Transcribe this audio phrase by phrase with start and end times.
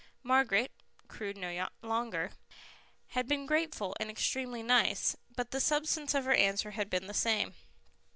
[0.23, 0.71] Margaret,
[1.07, 2.31] crude no longer,
[3.09, 7.13] had been grateful and extremely nice, but the substance of her answer had been the
[7.13, 7.53] same.